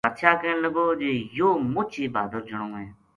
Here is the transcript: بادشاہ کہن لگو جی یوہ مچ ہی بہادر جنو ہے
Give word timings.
بادشاہ 0.05 0.39
کہن 0.41 0.57
لگو 0.65 0.85
جی 0.99 1.11
یوہ 1.37 1.57
مچ 1.73 1.91
ہی 1.99 2.05
بہادر 2.13 2.41
جنو 2.47 2.67
ہے 2.79 2.87